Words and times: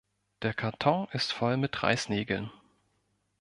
Der 0.41 0.55
Karton 0.55 1.07
ist 1.11 1.31
voll 1.31 1.57
mit 1.57 1.83
Reißnägeln. 1.83 2.49